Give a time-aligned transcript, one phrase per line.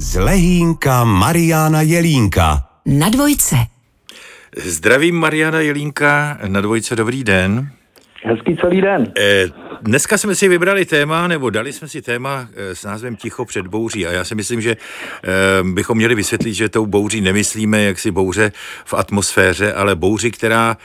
[0.00, 2.62] Z Lehínka Mariána Jelínka.
[2.86, 3.56] Na dvojce.
[4.56, 7.70] Zdravím Mariana Jelínka na dvojce, dobrý den.
[8.24, 9.12] Hezký celý den.
[9.18, 9.44] Eh,
[9.82, 13.66] dneska jsme si vybrali téma, nebo dali jsme si téma eh, s názvem Ticho před
[13.66, 15.26] bouří a já si myslím, že eh,
[15.62, 18.52] bychom měli vysvětlit, že tou bouří nemyslíme jaksi bouře
[18.84, 20.76] v atmosféře, ale bouři, která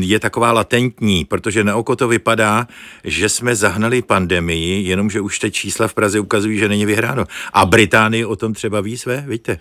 [0.00, 2.66] je taková latentní, protože na oko to vypadá,
[3.04, 7.24] že jsme zahnali pandemii, jenomže už teď čísla v Praze ukazují, že není vyhráno.
[7.52, 9.58] A Británii o tom třeba ví své, víte?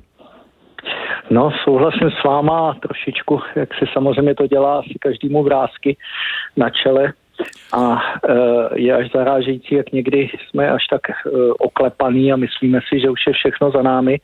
[1.29, 5.97] No, souhlasím s váma trošičku, jak si samozřejmě to dělá asi každému vrázky
[6.57, 7.13] na čele,
[7.75, 11.13] a e, je až zarážející, jak někdy jsme až tak e,
[11.59, 14.19] oklepaný a myslíme si, že už je všechno za námi.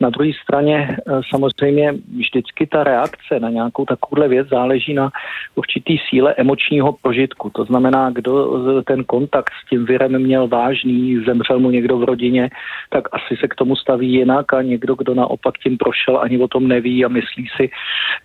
[0.00, 5.10] Na druhé straně e, samozřejmě vždycky ta reakce na nějakou takovouhle věc záleží na
[5.54, 7.50] určitý síle emočního prožitku.
[7.50, 12.50] To znamená, kdo ten kontakt s tím virem měl vážný, zemřel mu někdo v rodině,
[12.90, 16.48] tak asi se k tomu staví jinak a někdo, kdo naopak tím prošel, ani o
[16.48, 17.70] tom neví a myslí si,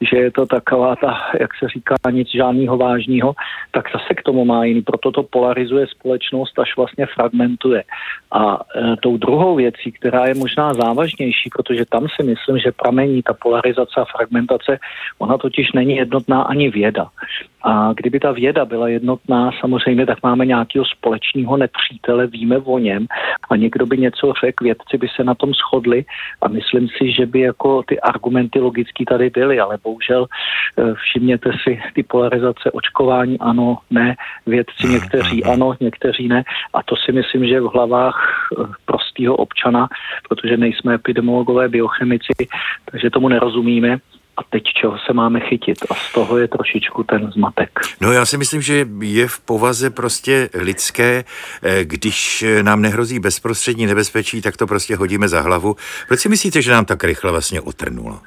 [0.01, 3.33] že je to taková ta, jak se říká, nic žádného vážného,
[3.71, 4.81] tak zase k tomu má jiný.
[4.81, 7.83] Proto to polarizuje společnost, až vlastně fragmentuje.
[8.31, 13.23] A e, tou druhou věcí, která je možná závažnější, protože tam si myslím, že pramení
[13.23, 14.79] ta polarizace a fragmentace,
[15.19, 17.09] ona totiž není jednotná ani věda.
[17.63, 23.07] A kdyby ta věda byla jednotná, samozřejmě tak máme nějakého společného nepřítele, víme o něm
[23.49, 26.05] a někdo by něco řekl, vědci by se na tom shodli
[26.41, 31.51] a myslím si, že by jako ty argumenty logicky tady byly, ale bohužel e, všimněte
[31.63, 36.43] si ty polarizace očkování ano, ne, vědci někteří ano, někteří ne.
[36.73, 39.87] A to si myslím, že v hlavách e, prostého občana,
[40.29, 42.33] protože nejsme epidemiologové, biochemici,
[42.91, 43.97] takže tomu nerozumíme,
[44.41, 45.77] a teď čeho se máme chytit.
[45.89, 47.79] A z toho je trošičku ten zmatek.
[48.01, 51.23] No já si myslím, že je v povaze prostě lidské,
[51.63, 55.75] eh, když nám nehrozí bezprostřední nebezpečí, tak to prostě hodíme za hlavu.
[56.07, 58.19] Proč si myslíte, že nám tak rychle vlastně utrnulo?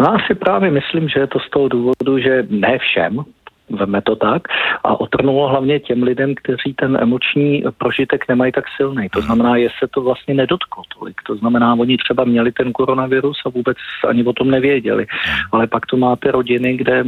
[0.00, 3.24] No já si právě myslím, že je to z toho důvodu, že ne všem,
[3.70, 4.42] veme to tak,
[4.84, 9.08] a otrnulo hlavně těm lidem, kteří ten emoční prožitek nemají tak silný.
[9.08, 11.16] To znamená, že se to vlastně nedotklo tolik.
[11.26, 13.76] To znamená, oni třeba měli ten koronavirus a vůbec
[14.08, 15.06] ani o tom nevěděli.
[15.52, 17.04] Ale pak tu máte rodiny, kde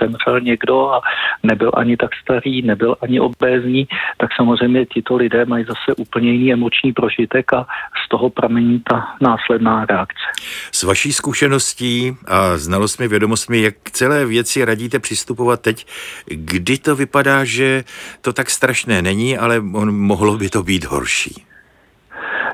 [0.00, 1.00] zemřel někdo a
[1.42, 6.52] nebyl ani tak starý, nebyl ani obézní, tak samozřejmě tito lidé mají zase úplně jiný
[6.52, 7.66] emoční prožitek a
[8.06, 10.24] z toho pramení ta následná reakce.
[10.72, 15.86] S vaší zkušeností a znalostmi, vědomostmi, jak celé věci radíte přistupovat teď
[16.26, 17.84] kdy to vypadá, že
[18.20, 21.48] to tak strašné není, ale mohlo by to být horší.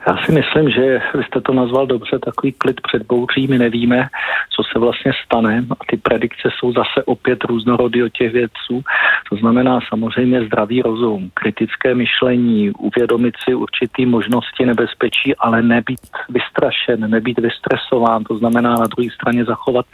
[0.06, 4.08] Já si myslím, že vy jste to nazval dobře, takový klid před bouří, my nevíme,
[4.56, 8.82] co se vlastně stane a ty predikce jsou zase opět různorodý od těch vědců.
[9.30, 17.10] To znamená samozřejmě zdravý rozum, kritické myšlení, uvědomit si určitý možnosti nebezpečí, ale nebýt vystrašen,
[17.10, 19.86] nebýt vystresován, to znamená na druhé straně zachovat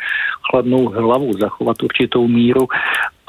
[0.50, 2.68] chladnou hlavu, zachovat určitou míru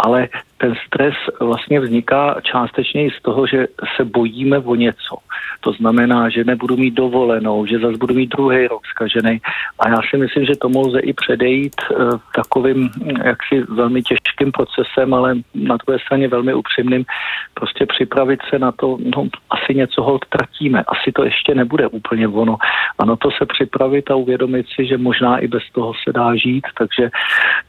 [0.02, 0.30] ale
[0.62, 5.18] ten stres vlastně vzniká částečně i z toho, že se bojíme o něco.
[5.62, 9.42] To znamená, že nebudu mít dovolenou, že zase budu mít druhý rok zkažený.
[9.80, 12.90] A já si myslím, že tomu lze i předejít uh, takovým
[13.26, 17.06] jaksi velmi těžkým procesem, ale na druhé straně velmi upřímným,
[17.54, 22.28] prostě připravit se na to, no asi něco hold tratíme, asi to ještě nebude úplně
[22.28, 22.58] ono.
[23.00, 26.36] A na to se připravit a uvědomit si, že možná i bez toho se dá
[26.36, 27.10] žít, takže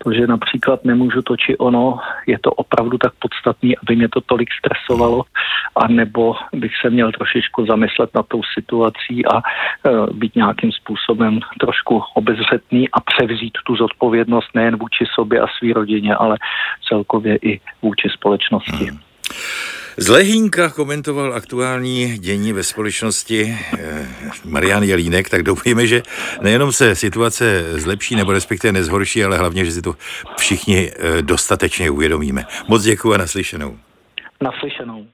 [0.05, 4.21] to, že například nemůžu to či ono, je to opravdu tak podstatný, aby mě to
[4.21, 5.23] tolik stresovalo,
[5.77, 9.43] a nebo bych se měl trošičku zamyslet nad tou situací a e,
[10.13, 16.15] být nějakým způsobem trošku obezřetný a převzít tu zodpovědnost nejen vůči sobě a své rodině,
[16.15, 16.37] ale
[16.89, 18.85] celkově i vůči společnosti.
[18.85, 18.99] Hmm.
[19.97, 24.09] Z Lehínka komentoval aktuální dění ve společnosti eh,
[24.45, 26.03] Marian Jelínek, tak doufujeme, že
[26.41, 29.95] nejenom se situace zlepší nebo respektive nezhorší, ale hlavně, že si to
[30.39, 32.45] všichni eh, dostatečně uvědomíme.
[32.69, 33.79] Moc děkuji a naslyšenou.
[34.41, 35.07] Naslyšenou.